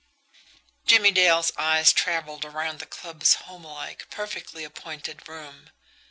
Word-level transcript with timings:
Jimmie 0.83 1.11
Dale's 1.11 1.51
eyes 1.57 1.93
travelled 1.93 2.43
around 2.43 2.79
the 2.79 2.87
club's 2.87 3.35
homelike, 3.35 4.09
perfectly 4.09 4.63
appointed 4.63 5.27
room. 5.29 5.69